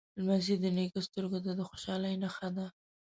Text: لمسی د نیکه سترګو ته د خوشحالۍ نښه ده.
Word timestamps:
لمسی 0.17 0.55
د 0.59 0.65
نیکه 0.77 0.99
سترګو 1.07 1.37
ته 1.45 1.51
د 1.55 1.61
خوشحالۍ 1.69 2.15
نښه 2.23 2.49
ده. 2.55 2.65